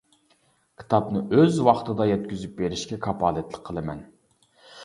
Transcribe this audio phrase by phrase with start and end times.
[0.81, 4.01] كىتابنى ئۆز ۋاقتىدا يەتكۈزۈپ بېرىشكە كاپالەتلىك قىلىمەن.